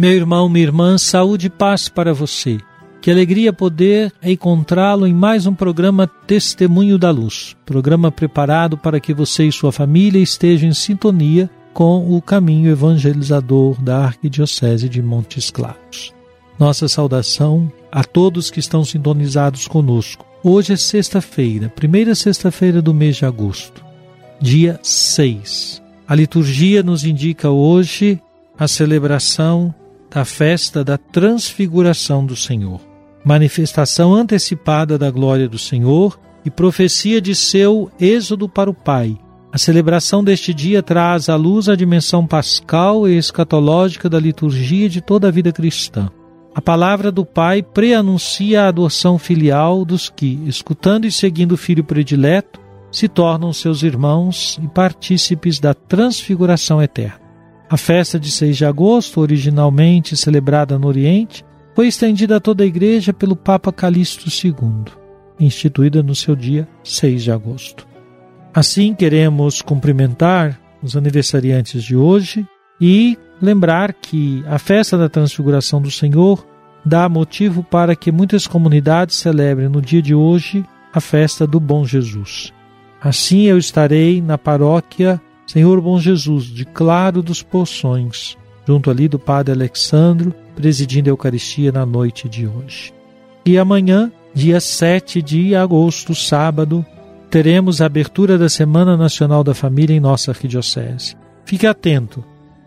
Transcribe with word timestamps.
Meu 0.00 0.12
irmão, 0.12 0.48
minha 0.48 0.64
irmã, 0.64 0.96
saúde 0.96 1.48
e 1.48 1.50
paz 1.50 1.86
para 1.86 2.14
você. 2.14 2.58
Que 3.02 3.10
alegria 3.10 3.52
poder 3.52 4.10
encontrá-lo 4.22 5.06
em 5.06 5.12
mais 5.12 5.44
um 5.44 5.54
programa 5.54 6.06
Testemunho 6.06 6.96
da 6.96 7.10
Luz. 7.10 7.54
Programa 7.66 8.10
preparado 8.10 8.78
para 8.78 8.98
que 8.98 9.12
você 9.12 9.44
e 9.44 9.52
sua 9.52 9.70
família 9.70 10.18
estejam 10.18 10.70
em 10.70 10.72
sintonia 10.72 11.50
com 11.74 12.16
o 12.16 12.22
caminho 12.22 12.70
evangelizador 12.70 13.78
da 13.82 14.06
Arquidiocese 14.06 14.88
de 14.88 15.02
Montes 15.02 15.50
Claros. 15.50 16.14
Nossa 16.58 16.88
saudação 16.88 17.70
a 17.92 18.02
todos 18.02 18.50
que 18.50 18.58
estão 18.58 18.82
sintonizados 18.82 19.68
conosco. 19.68 20.24
Hoje 20.42 20.72
é 20.72 20.76
sexta-feira, 20.76 21.68
primeira 21.68 22.14
sexta-feira 22.14 22.80
do 22.80 22.94
mês 22.94 23.16
de 23.16 23.26
agosto, 23.26 23.84
dia 24.40 24.80
6. 24.82 25.82
A 26.08 26.14
liturgia 26.14 26.82
nos 26.82 27.04
indica 27.04 27.50
hoje 27.50 28.18
a 28.58 28.66
celebração 28.66 29.74
da 30.10 30.24
festa 30.24 30.82
da 30.82 30.98
transfiguração 30.98 32.26
do 32.26 32.34
Senhor, 32.34 32.80
manifestação 33.24 34.12
antecipada 34.12 34.98
da 34.98 35.10
glória 35.10 35.48
do 35.48 35.58
Senhor 35.58 36.18
e 36.44 36.50
profecia 36.50 37.20
de 37.20 37.34
seu 37.34 37.90
êxodo 38.00 38.48
para 38.48 38.68
o 38.68 38.74
Pai. 38.74 39.16
A 39.52 39.58
celebração 39.58 40.22
deste 40.22 40.54
dia 40.54 40.82
traz 40.82 41.28
à 41.28 41.36
luz 41.36 41.68
a 41.68 41.76
dimensão 41.76 42.26
pascal 42.26 43.08
e 43.08 43.16
escatológica 43.16 44.08
da 44.08 44.18
liturgia 44.18 44.88
de 44.88 45.00
toda 45.00 45.28
a 45.28 45.30
vida 45.30 45.52
cristã. 45.52 46.10
A 46.54 46.60
palavra 46.60 47.12
do 47.12 47.24
Pai 47.24 47.62
preanuncia 47.62 48.62
a 48.62 48.68
adoção 48.68 49.18
filial 49.18 49.84
dos 49.84 50.08
que, 50.08 50.40
escutando 50.46 51.04
e 51.04 51.12
seguindo 51.12 51.52
o 51.52 51.56
Filho 51.56 51.84
predileto, 51.84 52.60
se 52.90 53.08
tornam 53.08 53.52
seus 53.52 53.82
irmãos 53.84 54.58
e 54.62 54.66
partícipes 54.66 55.60
da 55.60 55.74
transfiguração 55.74 56.82
eterna. 56.82 57.29
A 57.70 57.76
festa 57.76 58.18
de 58.18 58.32
6 58.32 58.56
de 58.56 58.64
agosto, 58.64 59.20
originalmente 59.20 60.16
celebrada 60.16 60.76
no 60.76 60.88
Oriente, 60.88 61.44
foi 61.72 61.86
estendida 61.86 62.36
a 62.36 62.40
toda 62.40 62.64
a 62.64 62.66
Igreja 62.66 63.12
pelo 63.12 63.36
Papa 63.36 63.72
Calixto 63.72 64.28
II, 64.28 64.92
instituída 65.38 66.02
no 66.02 66.12
seu 66.12 66.34
dia 66.34 66.66
6 66.82 67.22
de 67.22 67.30
agosto. 67.30 67.86
Assim, 68.52 68.92
queremos 68.92 69.62
cumprimentar 69.62 70.60
os 70.82 70.96
aniversariantes 70.96 71.84
de 71.84 71.94
hoje 71.94 72.44
e 72.80 73.16
lembrar 73.40 73.92
que 73.92 74.42
a 74.48 74.58
festa 74.58 74.98
da 74.98 75.08
Transfiguração 75.08 75.80
do 75.80 75.92
Senhor 75.92 76.44
dá 76.84 77.08
motivo 77.08 77.62
para 77.62 77.94
que 77.94 78.10
muitas 78.10 78.48
comunidades 78.48 79.14
celebrem 79.14 79.68
no 79.68 79.80
dia 79.80 80.02
de 80.02 80.12
hoje 80.12 80.66
a 80.92 81.00
festa 81.00 81.46
do 81.46 81.60
Bom 81.60 81.84
Jesus. 81.84 82.52
Assim 83.00 83.42
eu 83.42 83.56
estarei 83.56 84.20
na 84.20 84.36
paróquia 84.36 85.20
Senhor 85.50 85.80
Bom 85.80 85.98
Jesus, 85.98 86.44
de 86.44 86.64
Claro 86.64 87.24
dos 87.24 87.42
Poções, 87.42 88.38
junto 88.64 88.88
ali 88.88 89.08
do 89.08 89.18
Padre 89.18 89.52
Alexandro, 89.52 90.32
presidindo 90.54 91.08
a 91.08 91.10
Eucaristia 91.10 91.72
na 91.72 91.84
noite 91.84 92.28
de 92.28 92.46
hoje. 92.46 92.94
E 93.44 93.58
amanhã, 93.58 94.12
dia 94.32 94.60
7 94.60 95.20
de 95.20 95.56
agosto, 95.56 96.14
sábado, 96.14 96.86
teremos 97.28 97.80
a 97.80 97.86
abertura 97.86 98.38
da 98.38 98.48
Semana 98.48 98.96
Nacional 98.96 99.42
da 99.42 99.52
Família 99.52 99.92
em 99.92 99.98
nossa 99.98 100.30
arquidiocese. 100.30 101.16
Fique 101.44 101.66
atento, 101.66 102.22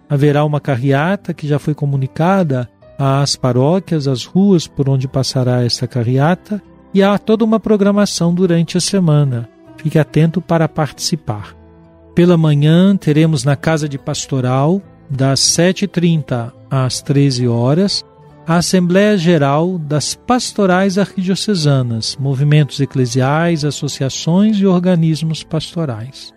haverá 0.09 0.43
uma 0.43 0.59
carreata 0.59 1.33
que 1.33 1.47
já 1.47 1.59
foi 1.59 1.73
comunicada 1.73 2.69
às 2.99 3.37
paróquias, 3.37 4.09
às 4.09 4.25
ruas 4.25 4.67
por 4.67 4.89
onde 4.89 5.07
passará 5.07 5.63
esta 5.63 5.87
carreata, 5.87 6.61
e 6.93 7.01
há 7.01 7.17
toda 7.17 7.45
uma 7.45 7.61
programação 7.61 8.33
durante 8.33 8.77
a 8.77 8.81
semana. 8.81 9.47
Fique 9.77 9.97
atento 9.97 10.41
para 10.41 10.67
participar. 10.67 11.62
Pela 12.15 12.37
manhã 12.37 12.95
teremos 12.95 13.43
na 13.43 13.55
Casa 13.55 13.89
de 13.89 13.97
Pastoral, 13.97 14.79
das 15.09 15.39
7h30 15.39 16.53
às 16.69 17.01
13 17.01 17.47
horas, 17.47 18.05
a 18.45 18.57
Assembleia 18.57 19.17
Geral 19.17 19.79
das 19.79 20.13
Pastorais 20.13 20.99
Arquidiocesanas, 20.99 22.15
movimentos 22.19 22.79
eclesiais, 22.79 23.65
associações 23.65 24.57
e 24.57 24.65
organismos 24.65 25.43
pastorais. 25.43 26.31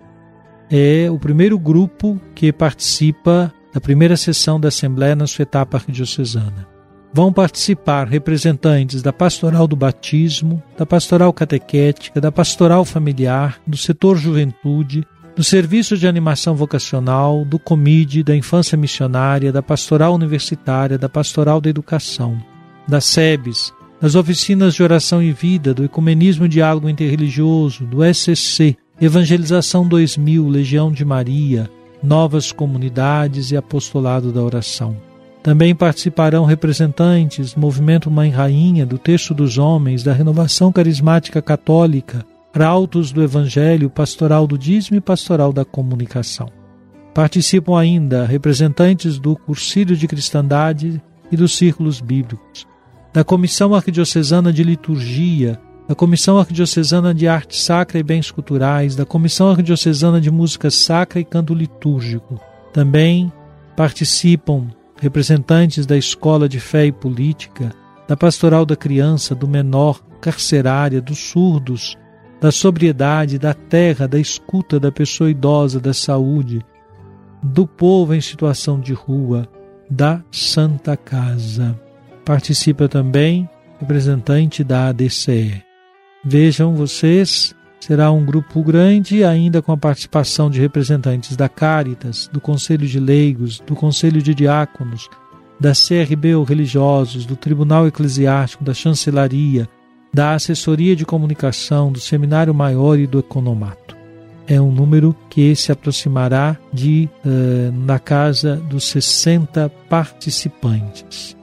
É 0.71 1.11
o 1.11 1.19
primeiro 1.19 1.59
grupo 1.59 2.19
que 2.35 2.53
participa 2.53 3.53
da 3.75 3.81
primeira 3.81 4.17
sessão 4.17 4.59
da 4.59 4.69
Assembleia 4.69 5.15
na 5.15 5.27
sua 5.27 5.43
etapa 5.43 5.77
arquidiocesana. 5.77 6.67
Vão 7.13 7.33
participar 7.33 8.07
representantes 8.07 9.03
da 9.03 9.13
Pastoral 9.13 9.67
do 9.67 9.77
Batismo, 9.77 10.63
da 10.77 10.87
Pastoral 10.87 11.33
Catequética, 11.33 12.21
da 12.21 12.33
Pastoral 12.33 12.85
Familiar, 12.85 13.59
do 13.67 13.77
setor 13.77 14.17
Juventude, 14.17 15.07
do 15.37 15.45
Serviço 15.45 15.99
de 15.99 16.09
Animação 16.09 16.57
Vocacional, 16.57 17.45
do 17.45 17.59
COMIDE, 17.59 18.23
da 18.23 18.35
Infância 18.35 18.77
Missionária, 18.77 19.53
da 19.53 19.63
Pastoral 19.63 20.15
Universitária, 20.15 20.97
da 20.97 21.11
Pastoral 21.11 21.61
da 21.61 21.69
Educação, 21.69 22.43
das 22.89 23.05
SEBs, 23.05 23.71
das 24.01 24.15
Oficinas 24.15 24.75
de 24.75 24.83
Oração 24.83 25.23
e 25.23 25.33
Vida, 25.33 25.75
do 25.75 25.85
Ecumenismo 25.85 26.47
e 26.47 26.49
Diálogo 26.49 26.89
Interreligioso, 26.89 27.85
do 27.85 27.99
SCC, 28.03 28.79
Evangelização 28.99 29.87
2000, 29.87 30.49
Legião 30.49 30.91
de 30.91 31.05
Maria, 31.05 31.71
Novas 32.03 32.51
Comunidades 32.51 33.51
e 33.51 33.59
Apostolado 33.59 34.33
da 34.33 34.41
Oração. 34.41 34.97
Também 35.43 35.75
participarão 35.75 36.47
representantes 36.47 37.53
do 37.53 37.61
Movimento 37.61 38.11
Mãe 38.11 38.31
Rainha, 38.31 38.87
do 38.87 38.97
Texto 38.97 39.35
dos 39.35 39.59
Homens, 39.59 40.03
da 40.03 40.15
Renovação 40.15 40.73
Carismática 40.73 41.43
Católica, 41.43 42.25
Arautos 42.57 43.13
do 43.13 43.23
Evangelho, 43.23 43.91
Pastoral 43.91 44.47
do 44.47 44.57
Dízimo 44.57 44.97
e 44.97 45.01
Pastoral 45.01 45.53
da 45.53 45.63
Comunicação. 45.63 46.49
Participam 47.13 47.79
ainda 47.79 48.25
representantes 48.25 49.19
do 49.19 49.37
Cursílio 49.37 49.95
de 49.95 50.09
Cristandade 50.09 51.03
e 51.31 51.37
dos 51.37 51.55
Círculos 51.55 52.01
Bíblicos, 52.01 52.67
da 53.13 53.23
Comissão 53.23 53.75
Arquidiocesana 53.75 54.51
de 54.55 54.65
Liturgia, 54.65 55.61
da 55.87 55.95
Comissão 55.95 56.39
Arquidiocesana 56.39 57.13
de 57.13 57.29
Arte 57.29 57.59
Sacra 57.59 57.99
e 57.99 58.03
Bens 58.03 58.31
Culturais, 58.31 58.97
da 58.97 59.05
Comissão 59.05 59.51
Arquidiocesana 59.51 60.19
de 60.19 60.31
Música 60.31 60.71
Sacra 60.71 61.21
e 61.21 61.27
Canto 61.27 61.53
Litúrgico. 61.53 62.41
Também 62.73 63.31
participam 63.77 64.69
representantes 64.99 65.85
da 65.85 65.99
Escola 65.99 66.49
de 66.49 66.59
Fé 66.59 66.87
e 66.87 66.93
Política, 66.93 67.71
da 68.09 68.17
Pastoral 68.17 68.65
da 68.65 68.77
Criança, 68.77 69.35
do 69.35 69.47
Menor, 69.47 70.01
Carcerária, 70.23 71.03
dos 71.03 71.19
Surdos, 71.19 71.99
da 72.47 72.53
sobriedade, 72.53 73.41
da 73.41 73.53
terra, 73.53 74.07
da 74.07 74.21
escuta 74.21 74.79
da 74.79 74.93
pessoa 74.93 75.29
idosa, 75.29 75.81
da 75.81 75.93
saúde, 75.93 76.65
do 77.43 77.67
povo 77.67 78.15
em 78.15 78.21
situação 78.21 78.79
de 78.79 78.93
rua, 78.93 79.49
da 79.91 80.23
Santa 80.31 80.97
Casa. 80.97 81.77
Participa 82.25 82.89
também 82.89 83.51
representante 83.81 84.63
da 84.63 84.87
ADCE. 84.91 85.61
Vejam 86.25 86.77
vocês, 86.77 87.53
será 87.81 88.13
um 88.13 88.25
grupo 88.25 88.63
grande, 88.63 89.25
ainda 89.25 89.61
com 89.61 89.73
a 89.73 89.77
participação 89.77 90.49
de 90.49 90.61
representantes 90.61 91.37
da 91.37 91.49
Caritas, 91.49 92.31
do 92.33 92.41
Conselho 92.41 92.87
de 92.87 93.01
Leigos, 93.01 93.59
do 93.59 93.75
Conselho 93.75 94.23
de 94.23 94.33
Diáconos, 94.33 95.09
da 95.59 95.73
CRB 95.73 96.37
ou 96.37 96.45
Religiosos, 96.45 97.27
do 97.27 97.35
Tribunal 97.35 97.89
Eclesiástico, 97.89 98.63
da 98.63 98.73
Chancelaria, 98.73 99.69
da 100.17 100.33
Assessoria 100.33 100.97
de 100.97 101.05
Comunicação, 101.05 101.93
do 101.93 102.01
Seminário 102.01 102.55
Maior 102.55 102.99
e 102.99 103.07
do 103.07 103.19
Economato. 103.19 103.95
é 104.47 104.59
um 104.59 104.73
número 104.73 105.15
que 105.29 105.55
se 105.55 105.71
aproximará 105.71 106.57
de 106.73 107.07
uh, 107.23 107.71
na 107.85 107.99
casa 107.99 108.57
dos 108.57 108.85
60 108.85 109.69
participantes. 109.91 111.37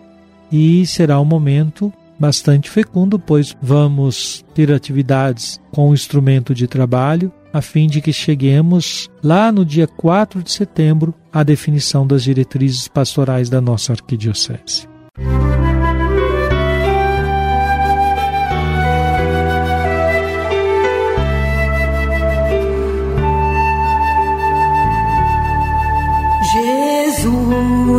E 0.51 0.87
será 0.87 1.19
um 1.19 1.25
momento 1.25 1.93
bastante 2.17 2.67
fecundo, 2.67 3.19
pois 3.19 3.55
vamos 3.61 4.43
ter 4.55 4.71
atividades 4.71 5.61
com 5.71 5.89
o 5.89 5.93
instrumento 5.93 6.55
de 6.55 6.65
trabalho, 6.65 7.31
a 7.53 7.61
fim 7.61 7.85
de 7.85 8.01
que 8.01 8.11
cheguemos 8.11 9.07
lá 9.21 9.51
no 9.51 9.63
dia 9.63 9.85
4 9.85 10.41
de 10.41 10.51
setembro 10.51 11.13
à 11.31 11.43
definição 11.43 12.07
das 12.07 12.23
diretrizes 12.23 12.87
pastorais 12.87 13.49
da 13.51 13.61
nossa 13.61 13.93
arquidiocese. 13.93 14.87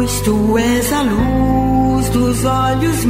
Jesus, 0.04 0.20
tu 0.20 0.58
és 0.58 0.92
a 0.92 1.02
luz 1.02 2.08
dos 2.10 2.44
olhos 2.44 3.04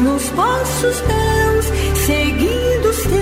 meus 0.00 0.28
passos 0.30 1.00
teus, 1.00 1.64
seguindo 2.06 2.88
os 2.88 3.02
teus. 3.02 3.12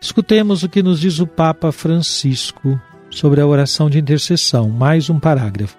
Escutemos 0.00 0.62
o 0.62 0.68
que 0.68 0.82
nos 0.82 1.00
diz 1.00 1.18
o 1.18 1.26
Papa 1.26 1.70
Francisco 1.70 2.80
sobre 3.10 3.40
a 3.40 3.46
oração 3.46 3.90
de 3.90 3.98
intercessão, 3.98 4.68
mais 4.70 5.10
um 5.10 5.20
parágrafo. 5.20 5.78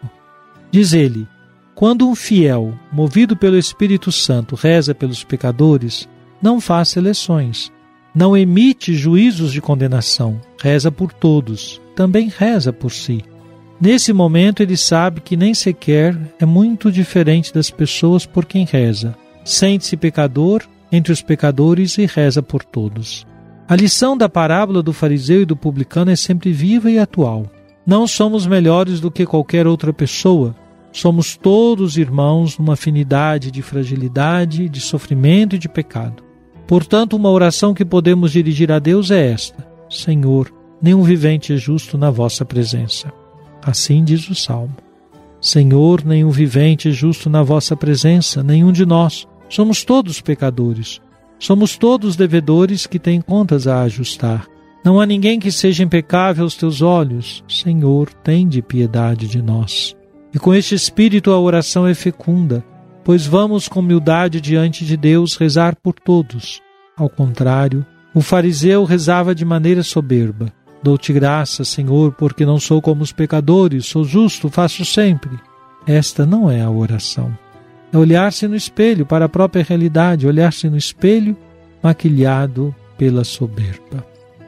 Diz 0.71 0.93
ele: 0.93 1.27
Quando 1.75 2.07
um 2.07 2.15
fiel, 2.15 2.77
movido 2.91 3.35
pelo 3.35 3.57
Espírito 3.57 4.11
Santo, 4.11 4.55
reza 4.55 4.93
pelos 4.93 5.23
pecadores, 5.23 6.07
não 6.41 6.61
faz 6.61 6.89
seleções, 6.89 7.71
não 8.15 8.35
emite 8.35 8.93
juízos 8.93 9.51
de 9.51 9.61
condenação, 9.61 10.39
reza 10.61 10.91
por 10.91 11.11
todos, 11.11 11.81
também 11.95 12.27
reza 12.27 12.71
por 12.71 12.91
si 12.91 13.23
Nesse 13.83 14.13
momento 14.13 14.63
ele 14.63 14.77
sabe 14.77 15.19
que 15.19 15.35
nem 15.35 15.53
sequer 15.53 16.17
é 16.39 16.45
muito 16.45 16.89
diferente 16.89 17.53
das 17.53 17.69
pessoas 17.69 18.25
por 18.25 18.45
quem 18.45 18.63
reza. 18.63 19.13
Sente-se 19.43 19.97
pecador 19.97 20.63
entre 20.89 21.11
os 21.11 21.21
pecadores 21.21 21.97
e 21.97 22.05
reza 22.05 22.41
por 22.41 22.63
todos. 22.63 23.27
A 23.67 23.75
lição 23.75 24.15
da 24.15 24.29
parábola 24.29 24.81
do 24.81 24.93
fariseu 24.93 25.41
e 25.41 25.45
do 25.45 25.57
publicano 25.57 26.11
é 26.11 26.15
sempre 26.15 26.53
viva 26.53 26.89
e 26.89 26.97
atual. 26.97 27.45
Não 27.85 28.07
somos 28.07 28.47
melhores 28.47 29.01
do 29.01 29.11
que 29.11 29.25
qualquer 29.25 29.67
outra 29.67 29.91
pessoa. 29.91 30.55
Somos 30.93 31.35
todos 31.35 31.97
irmãos 31.97 32.57
numa 32.57 32.75
afinidade 32.75 33.51
de 33.51 33.61
fragilidade, 33.61 34.69
de 34.69 34.79
sofrimento 34.79 35.57
e 35.57 35.59
de 35.59 35.67
pecado. 35.67 36.23
Portanto, 36.73 37.15
uma 37.15 37.29
oração 37.29 37.71
que 37.71 37.85
podemos 37.85 38.31
dirigir 38.31 38.71
a 38.71 38.79
Deus 38.79 39.11
é 39.11 39.29
esta: 39.29 39.63
Senhor, 39.87 40.51
nenhum 40.81 41.03
vivente 41.03 41.53
é 41.53 41.55
justo 41.55 41.99
na 41.99 42.09
vossa 42.09 42.43
presença. 42.43 43.13
Assim 43.61 44.03
diz 44.03 44.27
o 44.27 44.33
Salmo. 44.33 44.75
Senhor, 45.39 46.03
nenhum 46.03 46.31
vivente 46.31 46.89
é 46.89 46.91
justo 46.91 47.29
na 47.29 47.43
vossa 47.43 47.77
presença, 47.77 48.41
nenhum 48.41 48.71
de 48.71 48.87
nós. 48.87 49.27
Somos 49.49 49.83
todos 49.83 50.19
pecadores. 50.19 50.99
Somos 51.37 51.77
todos 51.77 52.15
devedores 52.15 52.87
que 52.87 52.97
têm 52.97 53.21
contas 53.21 53.67
a 53.67 53.83
ajustar. 53.83 54.47
Não 54.83 54.99
há 54.99 55.05
ninguém 55.05 55.39
que 55.39 55.51
seja 55.51 55.83
impecável 55.83 56.43
aos 56.43 56.55
teus 56.55 56.81
olhos. 56.81 57.43
Senhor, 57.47 58.11
tem 58.11 58.47
de 58.47 58.63
piedade 58.63 59.27
de 59.27 59.43
nós. 59.43 59.95
E 60.33 60.39
com 60.39 60.51
este 60.51 60.73
espírito 60.73 61.29
a 61.29 61.39
oração 61.39 61.85
é 61.85 61.93
fecunda, 61.93 62.65
pois 63.03 63.25
vamos 63.25 63.67
com 63.67 63.79
humildade 63.79 64.39
diante 64.39 64.85
de 64.85 64.95
Deus 64.95 65.35
rezar 65.35 65.75
por 65.75 65.93
todos. 65.93 66.61
Ao 66.95 67.09
contrário, 67.09 67.85
o 68.13 68.21
fariseu 68.21 68.83
rezava 68.83 69.33
de 69.33 69.43
maneira 69.43 69.83
soberba. 69.83 70.51
Dou-te 70.81 71.11
graça, 71.13 71.63
Senhor, 71.63 72.13
porque 72.13 72.45
não 72.45 72.59
sou 72.59 72.81
como 72.81 73.03
os 73.03 73.11
pecadores, 73.11 73.85
sou 73.85 74.03
justo, 74.03 74.49
faço 74.49 74.83
sempre. 74.85 75.31
Esta 75.87 76.25
não 76.25 76.51
é 76.51 76.61
a 76.61 76.69
oração. 76.69 77.35
É 77.91 77.97
olhar-se 77.97 78.47
no 78.47 78.55
espelho 78.55 79.05
para 79.05 79.25
a 79.25 79.29
própria 79.29 79.63
realidade, 79.63 80.27
olhar-se 80.27 80.69
no 80.69 80.77
espelho 80.77 81.37
maquilhado 81.81 82.73
pela 82.97 83.23
soberba. 83.23 84.05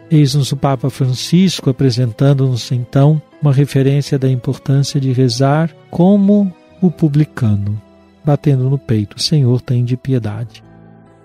Eis-nos 0.10 0.52
o 0.52 0.58
Papa 0.58 0.90
Francisco 0.90 1.70
apresentando-nos 1.70 2.72
então 2.72 3.22
uma 3.42 3.52
referência 3.52 4.18
da 4.20 4.30
importância 4.30 5.00
de 5.00 5.12
rezar 5.12 5.76
como 5.90 6.54
o 6.82 6.92
publicano, 6.92 7.82
batendo 8.26 8.70
no 8.70 8.78
peito: 8.78 9.22
Senhor, 9.22 9.62
tem 9.62 9.84
de 9.84 9.96
piedade. 9.96 10.64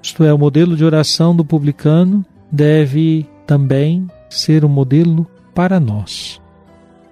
Isto 0.03 0.25
é, 0.25 0.33
o 0.33 0.39
modelo 0.39 0.77
de 0.77 0.85
oração 0.85 1.35
do 1.35 1.45
publicano 1.45 2.25
deve 2.51 3.27
também 3.47 4.07
ser 4.29 4.65
um 4.65 4.69
modelo 4.69 5.27
para 5.55 5.79
nós. 5.81 6.41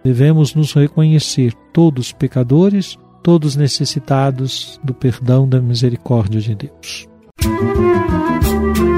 Devemos 0.02 0.54
nos 0.54 0.72
reconhecer 0.72 1.52
todos 1.72 2.12
pecadores, 2.12 2.98
todos 3.22 3.56
necessitados 3.56 4.80
do 4.82 4.94
perdão 4.94 5.48
da 5.48 5.60
misericórdia 5.60 6.40
de 6.40 6.54
Deus. 6.54 7.08
Música 7.44 8.97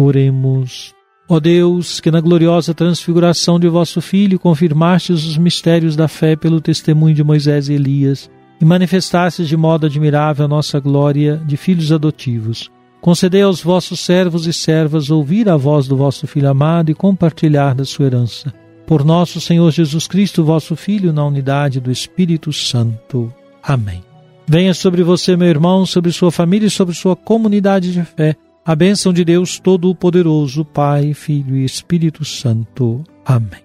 Oremos. 0.00 0.94
Ó 1.28 1.40
Deus, 1.40 1.98
que 1.98 2.08
na 2.08 2.20
gloriosa 2.20 2.72
transfiguração 2.72 3.58
de 3.58 3.68
vosso 3.68 4.00
Filho 4.00 4.38
confirmastes 4.38 5.26
os 5.26 5.36
mistérios 5.36 5.96
da 5.96 6.06
fé 6.06 6.36
pelo 6.36 6.60
testemunho 6.60 7.14
de 7.14 7.24
Moisés 7.24 7.68
e 7.68 7.74
Elias, 7.74 8.30
e 8.60 8.64
manifestastes 8.64 9.48
de 9.48 9.56
modo 9.56 9.86
admirável 9.86 10.44
a 10.44 10.48
nossa 10.48 10.78
glória 10.78 11.42
de 11.44 11.56
filhos 11.56 11.90
adotivos. 11.90 12.70
Concedei 13.00 13.42
aos 13.42 13.60
vossos 13.60 13.98
servos 13.98 14.46
e 14.46 14.52
servas 14.52 15.10
ouvir 15.10 15.48
a 15.48 15.56
voz 15.56 15.88
do 15.88 15.96
vosso 15.96 16.28
Filho 16.28 16.48
amado 16.48 16.90
e 16.90 16.94
compartilhar 16.94 17.74
da 17.74 17.84
sua 17.84 18.06
herança. 18.06 18.54
Por 18.86 19.04
nosso 19.04 19.40
Senhor 19.40 19.70
Jesus 19.72 20.06
Cristo, 20.06 20.44
vosso 20.44 20.76
Filho, 20.76 21.12
na 21.12 21.26
unidade 21.26 21.80
do 21.80 21.90
Espírito 21.90 22.52
Santo. 22.52 23.32
Amém. 23.62 24.02
Venha 24.46 24.72
sobre 24.72 25.02
você, 25.02 25.36
meu 25.36 25.48
irmão, 25.48 25.84
sobre 25.84 26.12
sua 26.12 26.30
família 26.30 26.68
e 26.68 26.70
sobre 26.70 26.94
sua 26.94 27.14
comunidade 27.14 27.92
de 27.92 28.02
fé 28.02 28.36
a 28.68 28.76
bênção 28.76 29.14
de 29.14 29.24
Deus 29.24 29.58
Todo-Poderoso, 29.58 30.62
Pai, 30.62 31.14
Filho 31.14 31.56
e 31.56 31.64
Espírito 31.64 32.22
Santo. 32.22 33.02
Amém. 33.24 33.64